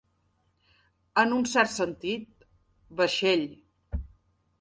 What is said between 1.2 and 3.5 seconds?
En un cert sentit, vaixell.